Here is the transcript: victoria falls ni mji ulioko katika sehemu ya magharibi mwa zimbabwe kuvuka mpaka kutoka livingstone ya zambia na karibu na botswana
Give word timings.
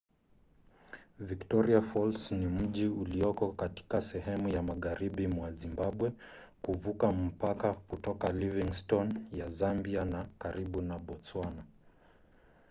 victoria 1.19 1.81
falls 1.81 2.31
ni 2.31 2.47
mji 2.47 2.87
ulioko 2.87 3.51
katika 3.51 4.01
sehemu 4.01 4.49
ya 4.49 4.61
magharibi 4.63 5.27
mwa 5.27 5.51
zimbabwe 5.51 6.11
kuvuka 6.61 7.11
mpaka 7.11 7.73
kutoka 7.73 8.31
livingstone 8.31 9.13
ya 9.33 9.49
zambia 9.49 10.05
na 10.05 10.25
karibu 10.39 10.81
na 10.81 10.99
botswana 10.99 11.63